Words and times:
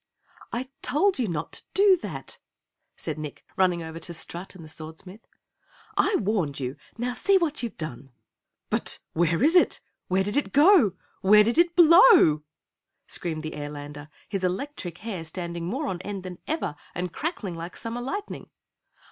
"I 0.51 0.67
told 0.81 1.19
you 1.19 1.27
not 1.27 1.51
to 1.53 1.61
do 1.75 1.95
that," 1.97 2.39
said 2.97 3.19
Nick, 3.19 3.45
running 3.55 3.83
over 3.83 3.99
to 3.99 4.15
Strut 4.15 4.55
and 4.55 4.65
the 4.65 4.69
Swordsmith. 4.69 5.27
"I 5.95 6.15
warned 6.15 6.59
you! 6.59 6.75
Now 6.97 7.13
see 7.13 7.37
what 7.37 7.61
you've 7.61 7.77
done!" 7.77 8.11
"But 8.71 8.97
where 9.13 9.43
is 9.43 9.55
it? 9.55 9.79
Where 10.07 10.23
did 10.23 10.37
it 10.37 10.53
go? 10.53 10.93
Where 11.21 11.43
did 11.43 11.59
it 11.59 11.75
BLOW?" 11.75 12.41
screamed 13.05 13.43
the 13.43 13.53
Airlander, 13.53 14.09
his 14.27 14.43
electric 14.43 14.97
hair 14.97 15.23
standing 15.23 15.67
more 15.67 15.85
on 15.87 16.01
end 16.01 16.23
than 16.23 16.39
ever 16.47 16.75
and 16.95 17.13
crackling 17.13 17.53
like 17.53 17.77
summer 17.77 18.01
lightning. 18.01 18.49